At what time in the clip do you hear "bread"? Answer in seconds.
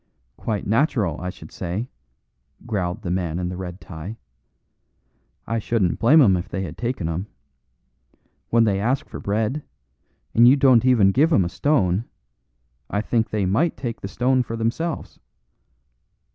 9.19-9.61